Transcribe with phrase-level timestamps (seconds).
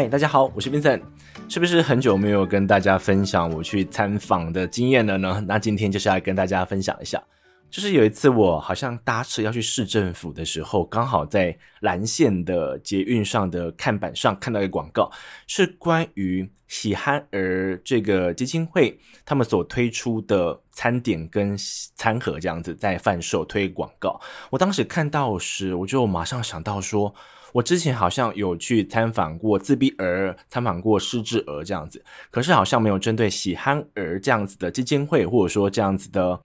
[0.00, 1.02] 嗨，大家好，我是 Vincent。
[1.46, 5.44] 是不是很久没有跟大家分享我去参访的经验了呢？
[5.46, 7.22] 那今天就是来跟大家分享一下。
[7.70, 15.10] 就是有一次我好像搭车要去市政府的时候，刚好在蓝线的捷运上的看板上看到一个广告，
[15.46, 21.56] 是关于喜憨儿这个基金会他们所推出的餐点跟
[21.94, 24.20] 餐盒这样子在贩售推广告。
[24.50, 27.14] 我当时看到时，我就马上想到说。
[27.52, 36.40] 我之前好像有去参访过自闭儿，参访过失智儿这样子，可是好像没有针对喜憨儿这样子的基金会，或者说这样子的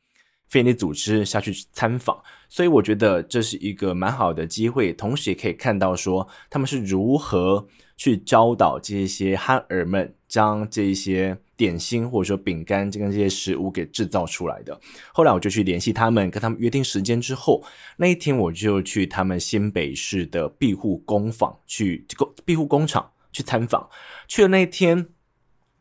[0.48, 11.38] 非营利组织下去参访，所以我觉得这是一个蛮好的机会，同时也可以看到说他们是如何去教导这些憨儿们将这些。
[11.58, 14.77] 点心或者说饼干，就跟这些食物给制造出来的。
[15.13, 17.63] 后来我就去联系他们，跟他们约定时间之后，
[17.96, 23.90] 那一天我就去他们新北市的庇护工坊去工庇护工厂去参访。
[24.27, 25.07] 去了那一天，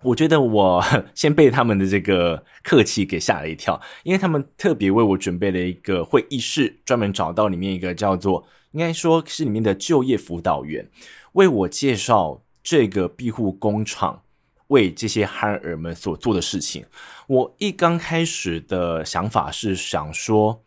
[0.05, 10.88] 我觉得我 先被他们的这个客气给吓了一跳，因为他们特别为我准备了一个会议室，专门找到里面一个叫做应该说是里面的就业辅导员，
[11.32, 14.20] 为我介绍这个庇护工厂。
[14.69, 16.86] 为这些憨儿们所做的事情，
[17.27, 20.62] 我一刚开始的想法是想说，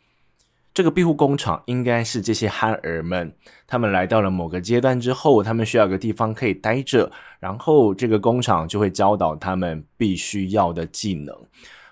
[0.78, 3.34] 这个庇护工厂应该是这些憨儿们，
[3.66, 11.36] 他们来到了某个阶段之后，他们需要个地方可以待着，然后这个工厂就会教导他们必须要的技能。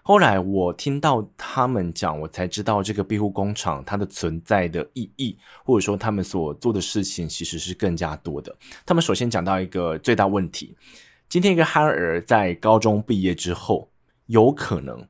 [0.03, 8.56] 后来我听到他们讲，我才知道这个庇护工厂它的存在的意义，或者说他们所做的事情其实是更加多的。
[8.86, 10.78] 他们首先讲到一个最大问题。
[11.28, 13.89] 今天一个憨儿在高中毕业之后，
[14.28, 15.03] 有可能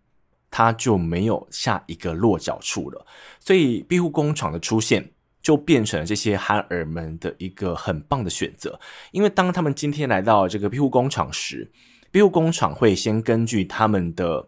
[0.58, 3.06] 他就没有下一个落脚处了，
[3.42, 8.80] 所以庇护工厂的出现就变成了这些憨儿们的一个很棒的选择。
[9.12, 11.70] 因为当他们今天来到这个庇护工厂时，
[12.10, 14.48] 庇护工厂会先根据他们的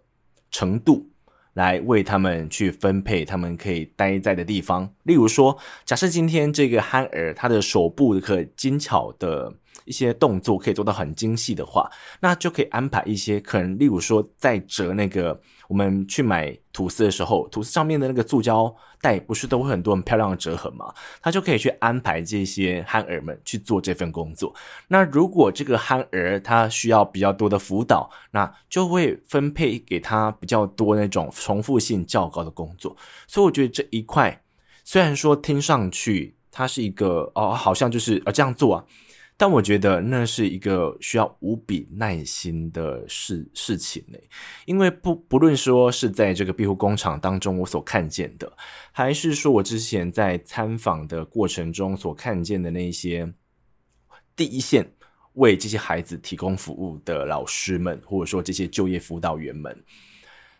[0.49, 1.09] 程度
[1.55, 4.89] 来为他们去分配他们可以待在的地方。
[5.03, 9.53] 例如说，假设今天这个憨儿他的手部可精巧的。
[9.85, 11.89] 一些动作可以做到很精细的话，
[12.19, 20.93] 那就可以安排一些可能，例如说在折那个我们去买吐司的时候，吐司上面的那个塑胶袋不是都会很多很漂亮的折痕吗？
[21.21, 24.53] 他就可以去安排这些憨儿们去做这份工作。
[24.87, 32.95] 那如果这个憨儿他需要比较多的辅导，那就会分配给他比较多那种重复性较高的工作。
[33.27, 34.41] 所以我觉得这一块
[34.83, 38.83] 虽然说听上去它是一个哦，好像就是呃这样做啊。
[39.39, 44.17] 但我觉得那是一个需要无比耐心的事事情呢，
[44.65, 48.51] 因为不不论说是在这个庇护工厂当中我所看见的，
[48.91, 53.31] 还是说我之前在参访的过程中所看见的那些
[54.35, 54.91] 第一线
[55.33, 59.83] 为这些孩子提供服务的老师们，或者说这些就业辅导员们，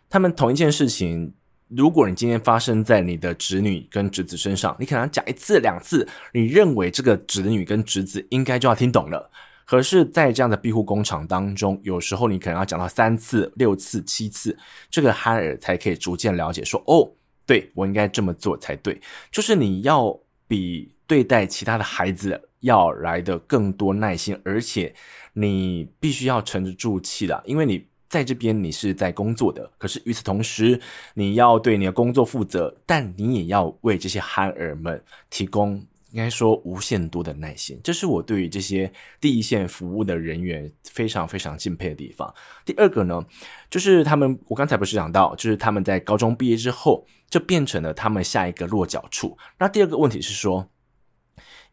[0.08, 1.34] 他们同一件事情。
[1.68, 9.30] 如果你今天发生在你的侄女跟侄子身上，你可能讲一次两次，你认为这个侄女跟侄子应该就要听懂了。
[9.66, 14.56] 可是，在这样的庇护工厂当中，有时候你可能要讲到三次、六次、七次，
[14.88, 17.10] 这个憨儿才可以逐渐了解说，哦，
[17.44, 18.98] 对，我应该这么做才对。
[19.30, 24.94] 就是你要比对待其他的孩子要来得更多耐心，而且
[25.34, 27.87] 你必须要沉得住气的，因为你。
[28.08, 30.80] 在这边你是在工作的，可是与此同时，
[31.12, 35.74] 你要对你的工作负责，但你也要为这些憨儿们提供
[36.12, 37.78] 应该说无限多的耐心。
[37.84, 42.32] 这是我对于这些第一线服务的人员非常非常敬佩的地方。
[42.64, 43.22] 第二个呢，
[43.68, 49.36] 就是他们，我刚才不是讲到，就是他们在高中毕业之后，就变成了他们下一个落脚处。
[49.58, 50.66] 那第二个问题是说，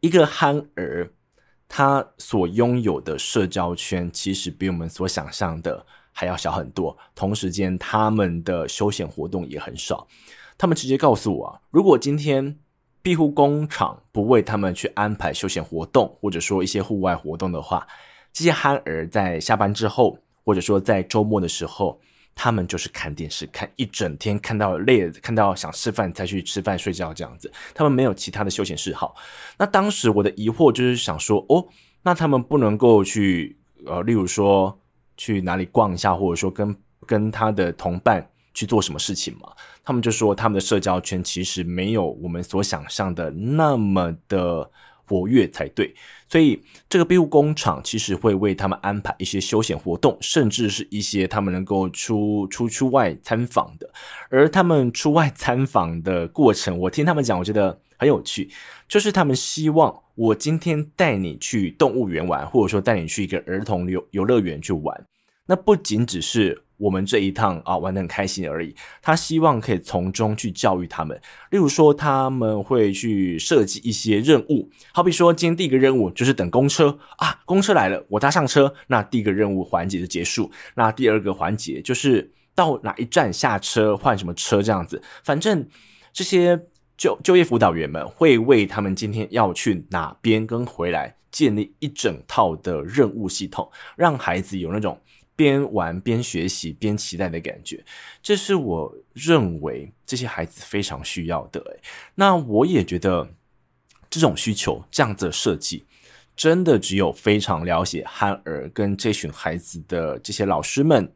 [0.01, 1.13] 一个憨儿
[1.69, 5.85] 他所拥有的社交圈，其实比我们所想象的。
[6.17, 10.07] 还要小很多，同时间他们的休闲活动也很少。
[10.57, 12.57] 他们直接告诉我，如果今天
[13.01, 17.85] 庇护工厂不为他们去安排休闲活动，或者说一些户外活动的话，
[18.31, 21.99] 这些憨儿在下班之后，或者说在周末的时候，
[22.33, 27.51] 他们就是看电视看一整天，看到累，看到想吃饭才去吃饭睡觉这样子。
[27.73, 29.13] 他们没有其他的休闲嗜好。
[29.57, 31.67] 那当时我的疑惑就是想说，哦，
[32.03, 34.79] 那他们不能够去呃，例如说。
[35.17, 36.75] 去哪里逛一下，或者说跟
[37.05, 39.51] 跟他的同伴去做什么事情嘛？
[39.83, 44.69] 他们就说他们的社交圈其实没有我们所想象的那么的
[45.05, 45.93] 活跃才对。
[46.27, 46.59] 所以
[46.89, 53.87] 这个庇护工厂其实会为他们安排一些休闲活动，甚至是一些他们能够出出出外参访的。
[54.29, 58.49] 而他们出外参访的过程，我听他们讲，我觉得很有趣，
[58.87, 65.05] 就是他们希望我今天带你去动物园玩，或者说带你去一个儿童游游乐园去玩，
[65.45, 68.73] 那不仅只是我们这一趟啊玩得很开心而已。
[69.01, 71.19] 他希望可以从中去教育他们，
[71.51, 80.49] 例如说他们会去设计一些任务，好比说今天第一个任务就是等公车啊，公车来了，我搭上车，那第一个任务环节就结束。
[80.75, 85.67] 那第二个环节就是到哪一站下车换什么车这样子，反正
[86.13, 86.67] 这些。
[86.97, 94.99] 就就业辅导员们会为他们今天要去哪边跟回来建立一整套的任务系统，让孩子有那种
[95.35, 97.83] 边玩边学习边期待的感觉。
[98.23, 101.61] 这是我认为这些孩子非常需要的。
[102.15, 103.27] 那我也觉得
[104.09, 105.83] 这种需求这样子的设计，
[106.37, 111.11] 真的只有非常了解憨儿跟这群孩子的这些老师们，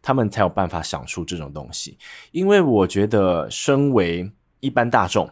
[0.00, 1.98] 他们才有办法想出这种东西。
[2.30, 4.30] 因为我觉得身为
[4.60, 5.30] 一般大众，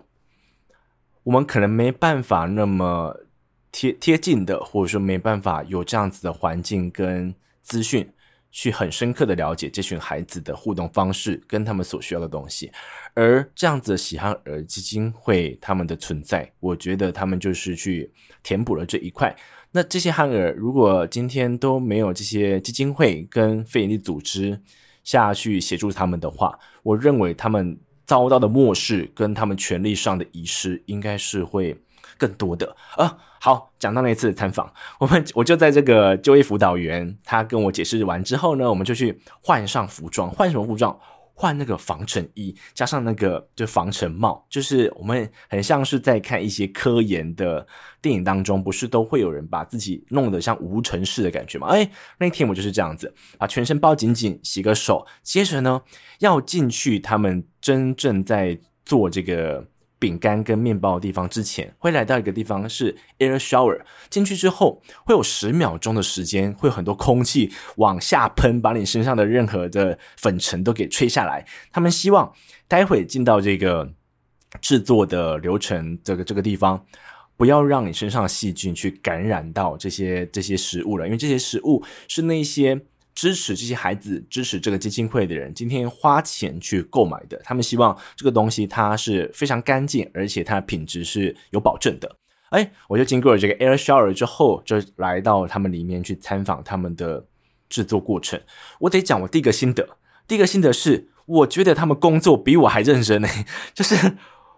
[1.24, 3.26] 我们可能没办法那么
[3.72, 8.08] 贴贴近的，或者说没办法有这样子的环境跟资讯，
[8.50, 12.70] 去很深刻的了解这群孩子的互动方式跟他们所需要的东西。
[13.14, 18.12] 而这样子的喜憨儿基金会他们的存在，我觉得他们就是去
[18.42, 19.34] 填补了这一块。
[19.72, 24.62] 那这些憨儿如果今天都没有这些基金会跟非营利组织
[25.02, 27.76] 下去协助他们的话，我认为他们。
[28.06, 31.76] 遭到的漠视跟他们权利上的遗失，应该是会
[32.16, 33.16] 更多的啊。
[33.38, 40.98] 好，讲到那一次参访，我们 我就在这个就业辅导员他跟我解释完之后呢，我们就去换上服装，换什么服装？
[41.38, 47.64] 换那个防尘衣，加上那个就防尘帽，就是我们很像是在看一些科研的
[48.00, 51.66] 电影当中，不是都会有人把自己弄得像无尘室的感觉吗？
[51.68, 51.88] 哎，
[52.18, 55.82] 那天我就是这样子，把全身包紧紧，洗个手，接着呢
[56.20, 59.66] 要进去他们真正在做这个。
[59.98, 71.46] 饼干跟面包的地方之前会来到一个地方是 air shower，进去之后会有十秒钟的时间，会有很多空气往下喷，把你身上的任何的粉尘都给吹下来。
[71.72, 72.32] 他们希望
[72.68, 73.90] 待会进到这个
[74.60, 76.84] 制作的流程这个这个地方，
[77.36, 82.80] 不要让你身上的细菌去感染到这些这些食物了，因为这些食物是那些。
[83.16, 92.16] 支持这些孩子，支持这个基金会的人，今天花钱去购买的，他们希望这个东西它是非常干净，而且它的品质是有保证的。
[92.50, 97.24] 哎，我就经过了这个 air shower 之后，就来到他们里面去参访他们的
[97.70, 98.38] 制作过程。
[98.80, 99.96] 我得讲我第一个心得，
[100.28, 103.28] 第一个心得是，我觉得他们工作比我还认真呢。
[103.72, 103.96] 就是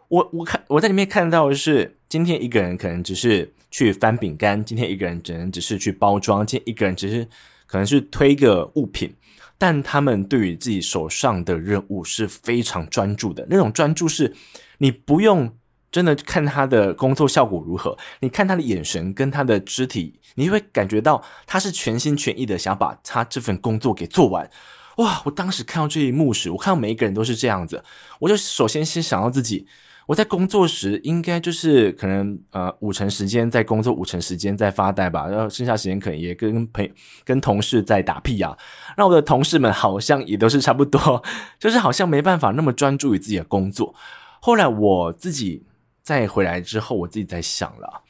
[0.08, 7.28] 我我看我在里面看到的是，今天一个人可能只是去翻饼干，今天一个人只能只是去包装，今天一个人只是。
[7.68, 9.14] 可能是推个物品，
[9.56, 13.46] 但他们对于自己手上的任务是非常专注的。
[13.48, 14.34] 那种专注是，
[14.78, 15.54] 你不用
[15.92, 24.50] 真的看他的工作效果如何，你看他的眼神跟他的肢体，你会感觉到他是全心全意的想把他这份工作给做完。
[24.96, 25.22] 哇！
[25.24, 27.84] 我当时看到这一幕时，我看到每一个人都是这样子，
[28.18, 29.66] 我就首先先想到自己。
[30.08, 36.90] 我在工作时，应该就是可能呃五成时间在工作，五成时间在发呆吧，然后剩下时间可能也跟朋
[37.24, 38.56] 跟同事在打屁啊。
[38.96, 41.22] 那我的同事们好像也都是差不多，
[41.60, 43.94] 就是好像没办法那么专注于自己的工作。
[44.40, 45.66] 后来我自己
[46.02, 48.04] 再回来之后，我自己在想了，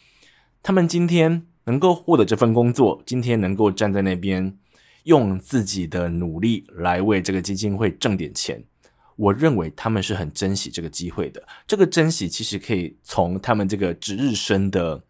[0.63, 4.57] 他们今天能够获得这份工作，今天能够站在那边
[5.03, 8.63] 用自己的努力来为这个基金会挣点钱。
[9.19, 11.43] 我认为他们是很珍惜这个机会的。
[11.67, 15.03] 这个珍惜其实可以从他们这个值日生的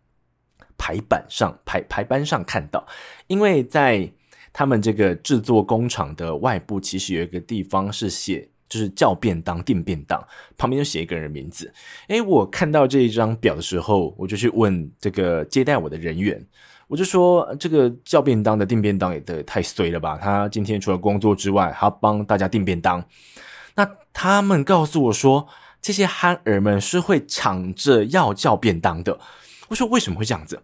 [0.78, 2.86] 排版上排排班上看到，
[3.26, 4.10] 因为在
[4.50, 11.70] 他们这个制作工厂的外部，其实有一个地方是写，就是叫便当订便当，旁边就写一个人的名字。
[12.08, 16.42] 诶，我看到这一张表的时候，我就去问这个接待我的人员，
[16.86, 20.16] 我就说这个叫便当的订便当也得太衰了吧？
[20.16, 23.04] 他今天除了工作之外，还要帮大家订便当。
[23.78, 25.46] 那他们告诉我说，
[25.80, 29.20] 这些憨儿们是会抢着要叫便当的。
[29.68, 30.60] 我说为什么会这样子？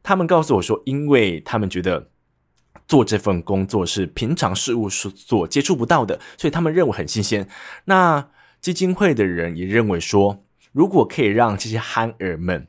[0.00, 2.08] 他们告诉我说，因为他们觉得
[2.86, 7.48] 做这份工作是平常事务所接触不到的，所以他们认为很新鲜。
[7.86, 8.28] 那
[8.60, 12.68] 基金会的人也认为说，如果可以让这些憨儿们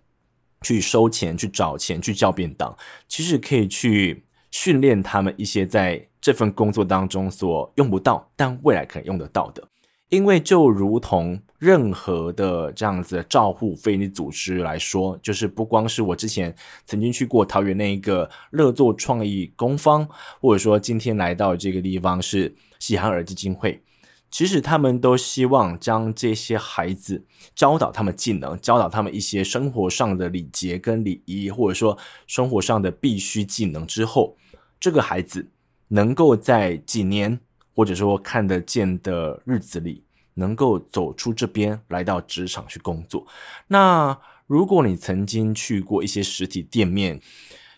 [0.64, 2.76] 去收钱、去找钱、去叫便当，
[3.08, 9.64] 其实可以去训练他们一些在这份工作当中所用不到，但未来可能用得到的。
[10.14, 16.56] 因为就如同任何的这样子的照护非营利组织来说，就是不光是我之前
[16.86, 20.08] 曾经去过桃园那一个乐作创意工坊，
[20.40, 23.82] 或者说今天来到这个地方是喜憨儿基金会，
[24.30, 34.38] 其实他们都希望将这些孩子教导他们技能，教导他们一些生活上的礼节跟礼仪，或者说生活上的必须技能之后，
[34.80, 35.50] 这个孩子
[35.88, 37.40] 能够在几年
[37.76, 40.04] 或者说看得见的日子里，
[40.36, 43.26] 能够走出这边来到职场去工作。
[43.68, 47.20] 那如果你曾经去过一些实体店面，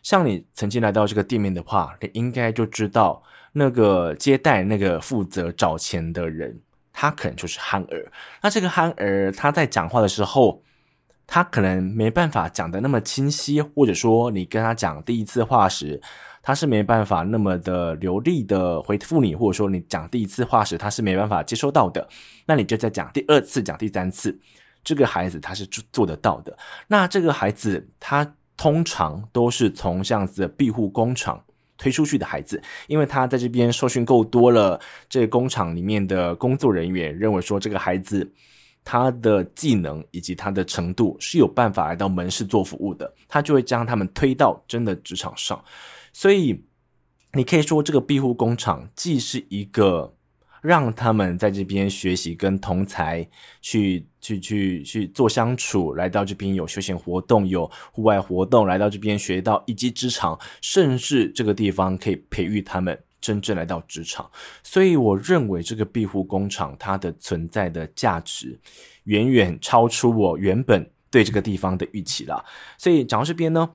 [0.01, 3.23] 像你曾经来到这个店面的话，你应该就知道。
[3.57, 6.59] 那个接待、那个负责找钱的人，
[6.91, 8.11] 他可能就是憨儿。
[8.41, 10.61] 那这个憨儿他在讲话的时候，
[11.25, 16.01] 他可能没办法讲得那么清晰，或者说你跟他讲第一次话时，
[16.45, 22.07] 他是没办法那么的流利的回复你，或者说你讲第一次话时，他是没办法接收到的。
[22.45, 24.39] 那你就再讲第二次、讲第三次，
[24.83, 26.55] 这个孩子他是做做得到的。
[26.87, 31.43] 那这个孩子他通常都是从这样子的庇护工厂。
[31.77, 38.31] 推出去的孩子，因为他在这边受训够多了，这个工厂里面的工作人员认为说，这个孩子
[38.81, 45.61] 他的技能以及他的程度是有办法来到门市做服务的，他就会将他们推到真的职场上。
[46.15, 46.63] 所以，
[47.33, 50.13] 你可以说这个庇护工厂既是一个。
[50.61, 53.23] 让他们在这边学习，跟同才
[53.61, 64.27] 去去去去做相处，来到这边有休闲活动，有户外活动，来到这边学到一技之长，甚至这个地方可以培育他们真正来到职场。
[64.63, 68.59] 所以，我认为这个庇护工厂它的存在的价值，
[69.03, 72.43] 远远超出我原本对这个地方的预期了。
[72.79, 73.69] 所以，讲到这边呢，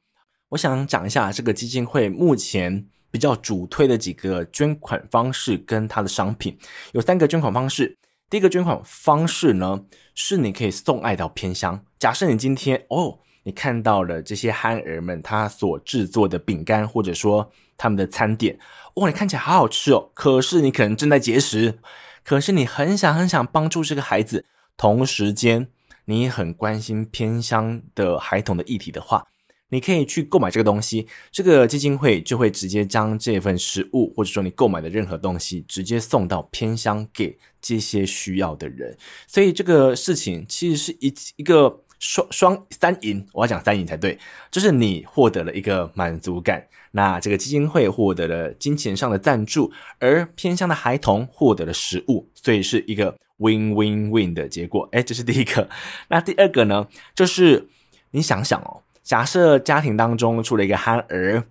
[0.50, 2.86] 我想讲一下这个基金会目前。
[3.12, 6.56] 比较主推的几个捐款方式跟它的商品
[6.92, 7.98] 有三个捐款方式。
[8.28, 9.80] 第一个捐款方式呢，
[10.14, 11.84] 是你可以送爱到偏乡。
[11.98, 18.56] 假设你今天哦，你看到了这些憨儿们他所制作的饼干，或者说他们的餐点，
[18.94, 20.12] 哦，你看起来好好吃哦。
[20.14, 21.80] 可是你可能正在节食，
[22.22, 25.66] 可是你很想很想帮助这个孩子，同时间
[26.04, 29.26] 你很关心偏乡的孩童的议题的话。
[29.70, 38.96] 你可以去购买这个东西，这个基金会就会直接将这份食物，或者说你购买的任何东西，直接送到偏乡给这些需要的人。
[39.26, 44.18] 所以这个事情其实是一一个双双三赢，我要讲三赢才对，
[44.50, 54.88] 就是你获得了一个满足感，那这个基金会获得了金钱上的赞助，而偏乡的孩童获得了食物，所以是一个 win win win 的结果。
[54.92, 55.68] 诶，这是第一个。
[56.08, 57.68] 那第二个呢，就是
[58.10, 58.82] 你想想哦。
[59.02, 61.44] 假设家庭当中出了一个憨儿，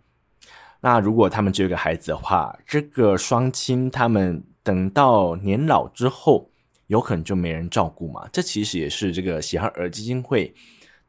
[0.82, 6.50] 那如果他们只有一个孩子的话，这个双亲他们等到年老之后，
[6.88, 8.28] 有可能就没人照顾嘛。
[8.32, 10.54] 这其实也是这个喜憨儿基金会。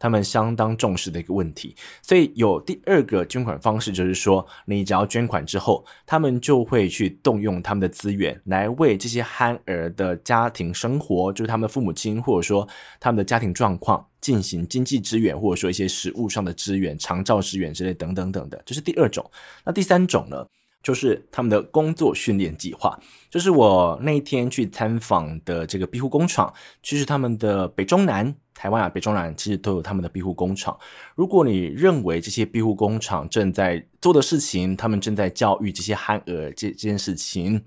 [0.00, 12.66] 他们相当重视的一个问题，所以有第二个捐款方式，就是说，你只要捐款之后，他们就会去动用他们的资源，来为这些憨儿的家庭生活，就是他们的父母亲或者说
[12.98, 19.30] 他们的家庭状况进行经济支援，或者说一些食物上的支援、长照支援之类等等等的，这是第二种。
[19.66, 20.46] 那第三种呢，
[20.82, 28.34] 就是他们的工作训练计划，就是我那天去参访的这个庇护工厂，就是他们的北中南。
[28.60, 30.78] 台湾啊，北中南其实都有他们的庇护工厂。
[31.14, 37.64] 如果你认为这些庇护工厂正在做的事情，他们正在教育这些憨儿这这件事情，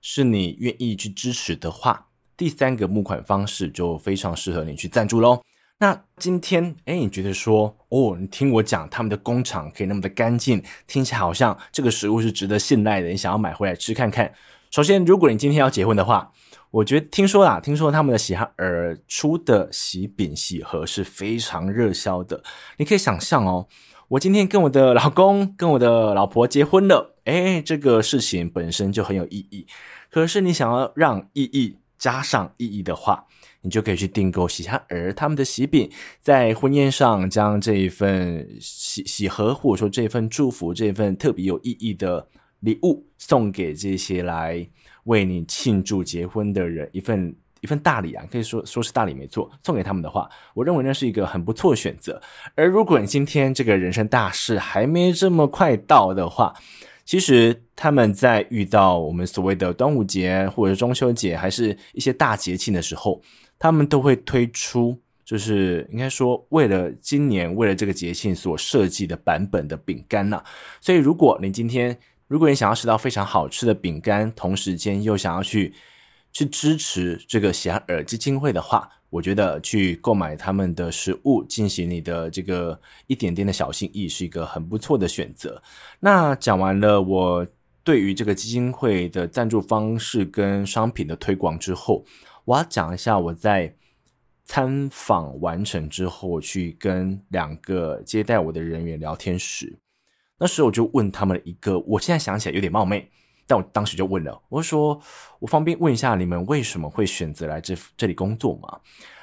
[0.00, 5.42] 是你愿意去支持的话，第三个募款方式就非常适合你去赞助喽。
[5.76, 14.32] 那今天，诶，你觉得说，哦，你听我讲，他们的工厂可以那么的干净，听起来好像这个食物是值得信赖的，你想要买回来吃看看。
[14.70, 16.32] 首先，如果你今天要结婚的话，
[16.72, 22.42] 我觉得听说啦，听说他们的喜憨儿出的喜饼喜盒是非常热销的。
[22.78, 23.68] 你可以想象哦，
[24.08, 29.66] 我今天跟我的老公、跟我的老婆结婚了，诶，这个事情本身就很有意义。
[30.10, 33.26] 可是你想要让意义加上意义的话，
[33.60, 42.28] 你就可以去订购喜憨儿他们的喜饼，在婚宴上将这一份喜喜盒，或者说这份祝福、这份特别有意义的
[42.60, 44.66] 礼物，送给这些来。
[45.04, 49.50] 为你庆祝结婚的人一份一份大礼啊，可以说说是大礼没错。
[49.62, 52.20] 送给他们的话，我认为那是一个很不错的选择。
[52.54, 56.52] 而如果你今天这个人生大事还没这么快到的话，
[57.04, 63.20] 其实他们在遇到我们所谓的端午节或者是中秋节，还是一些大节庆的时候，
[63.58, 70.42] 他们都会推出，就是应该说为了今年为了这个节庆所设计的版本的饼干呐。
[70.80, 71.96] 所以如果你今天
[72.32, 75.74] 如果你想要吃到非常好吃的饼干，同时间又想要去
[76.32, 85.62] 去支持这个喜憨儿基金会的话，我觉得去购买他们的食物，进行你的这个一点点的小心意，是一个很不错的选择。
[86.00, 87.46] 那讲完了我
[87.84, 92.02] 对于这个基金会的赞助方式跟商品的推广之后，
[92.46, 93.76] 我要讲一下我在
[94.46, 99.78] 参访完成之后去跟两个接待我的人员聊天时，
[100.42, 103.08] 那时候我就问他们一个，我现在想起来有点冒昧，
[103.46, 105.00] 但我当时就问了，我说
[105.38, 108.80] ：“我方便问一下你们为什么会选择来这这里工作吗？”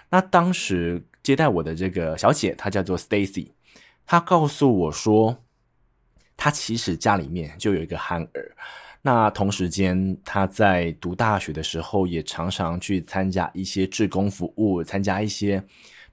[0.10, 3.52] 那当时接待我的这个小姐，她叫做 Stacy，
[4.06, 5.36] 她告诉我说，
[6.38, 8.56] 她其实家里面就有一个憨儿。
[9.02, 15.62] 那同时间，她在读大学的时候，也常常去参加一些志工服务，参加一些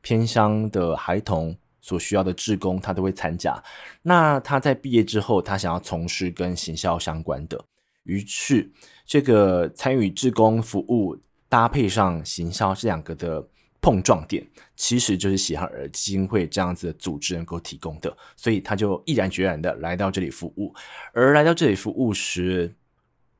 [0.01, 3.63] 偏乡的孩童所需要的志工，他都会参加。
[4.03, 7.65] 那他在毕业之后，他想要从事跟行销相关的，
[8.03, 8.69] 于是
[9.05, 11.17] 这个参与志工服务
[11.49, 13.49] 搭配上行销这两个的。
[13.79, 20.75] 碰撞点其实就是喜憨儿基金会这样子的组织能够提供的，所以他就毅然决然的来到这里服务。
[21.13, 22.75] 而来到这里服务时，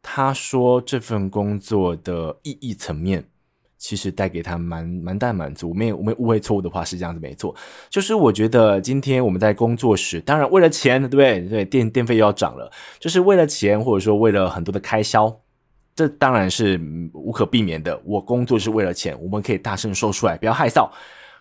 [0.01, 3.29] 他说这份工作的意义层面
[3.87, 5.73] 其实带给他蛮蛮大满足。
[5.73, 7.55] 没有我没误会错误的话是这样子没错，
[7.89, 11.41] 就是我觉得今天我们在工作时，当然为了钱，对不对？
[11.43, 15.41] 对，电电费又要涨了，就是为了钱，或者说为了很多的开销。
[15.95, 16.79] 这当然是
[17.15, 17.99] 无可避免的。
[18.05, 20.91] 我工作是为了钱，我们可以大声说出来，不要害臊。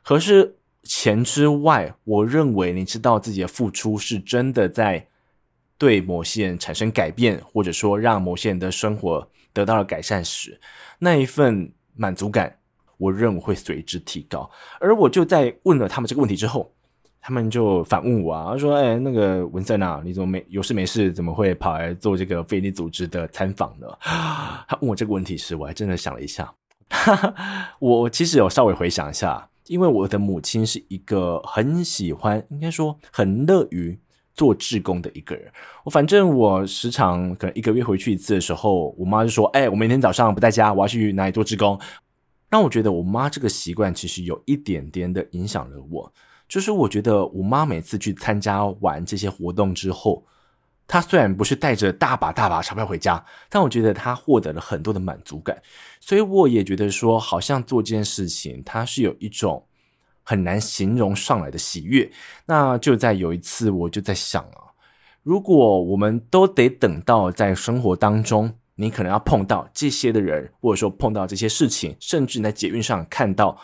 [0.04, 5.06] 可是钱之外，我认为你知道自己的付出是真的在
[5.78, 10.58] 对某些人产生改变，或者说让某些人的生活得到了改善时，
[11.00, 12.56] 那一份满足感，
[12.98, 14.50] 我认为会随之提高。
[14.80, 16.72] 而我就在问了他们这个问题之后。
[17.28, 23.88] 他们就反问我啊，说：“哎，那个文森啊，你怎么没有事没事，怎么会跑来做这个非营利组织的参访呢？”
[24.70, 26.54] 他问我这个问题时，我还真的想了一下。
[27.82, 33.98] 我其实有稍微回想一下，因为我的母亲是一个很喜欢，应该说很乐于
[34.36, 35.52] 做志工的一个人。
[35.84, 41.80] 我反正我时常可能一个月回去一次的时候，我妈就说：“哎，我明天早上不在家，我要去哪里做志工。”
[42.48, 46.14] 让我觉得我妈这个习惯其实有一点点的影响了我。
[46.48, 50.24] 就是我觉得我妈每次去参加完这些活动之后，
[50.88, 55.60] 她虽然不是带着大把大把钞票回家，但我觉得她获得了很多的满足感。
[56.00, 59.66] 所以我也觉得说，好像做这件事情，它是有一种
[60.26, 62.12] 很难形容上来的喜悦。
[62.46, 64.76] 那就在有一次，我就在想啊，
[65.24, 73.58] 如果我们都得等到在生活当中，你可能要碰到这些的人，或者说碰到这些事情，甚至你在捷运上看到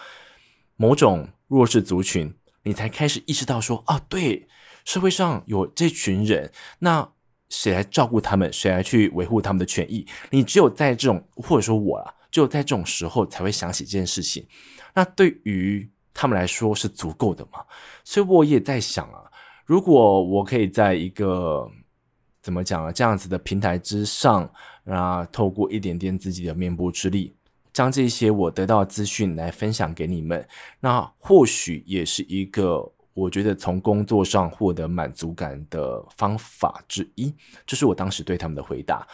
[0.77, 2.33] 某种弱势族群。
[2.63, 4.47] 你才开始意识到说，哦，对，
[4.85, 7.11] 社会上有这群人，那
[7.49, 8.53] 谁来照顾他们？
[8.53, 10.05] 谁来去维护他们的权益？
[10.29, 14.45] 你只有在这种，或者说我啊，只有在这种时候才会想起这件事情。
[14.93, 15.90] 那对于
[16.21, 17.65] 他们来说是足够的嘛？
[18.03, 19.23] 所以我也在想啊，
[19.65, 21.67] 如果我可以在一个
[22.43, 24.47] 怎么讲啊，这样子的平台之上，
[24.85, 27.33] 啊，透过一点点自己的绵薄之力。
[27.73, 30.47] 将这些我得到的资讯来分享给你们，
[30.79, 37.33] 那或许也是一个我觉得从工作上获得满足感的方法之一。
[37.65, 39.07] 这是我当时对他们的回答，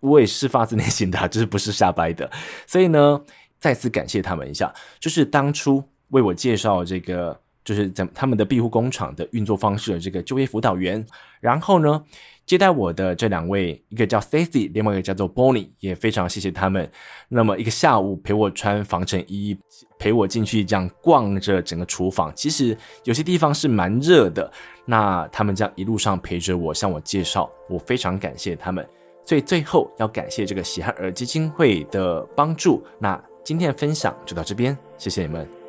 [0.00, 2.30] 我也是发自内心的，就是不是瞎掰的。
[2.66, 3.18] 所以呢，
[3.58, 11.04] 再次感谢他们一下，就是当初为我介绍这个，就是怎他们的庇护工厂的运作方式的这个就业辅导员，
[11.40, 12.04] 然后呢。
[12.46, 16.90] 接待我的这两位，一个叫 Stacy，另外一个叫做 Bonnie，也非常谢谢他们。
[17.28, 19.56] 那么一个下午陪我穿防尘衣，
[20.00, 22.32] 陪我进去这样逛着整个厨房。
[22.34, 24.50] 其实有些地方是蛮热的，
[24.84, 28.84] 那他们这样一路上陪着我，向我介绍，我非常感谢他们。
[29.24, 32.82] 所以最后要感谢这个喜憨儿基金会的帮助。
[32.98, 35.59] 那今天的分享就到这边，谢谢你们。